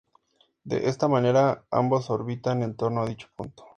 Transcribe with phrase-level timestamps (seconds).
[0.63, 3.67] De esta manera ambos orbitan en torno a dicho punto.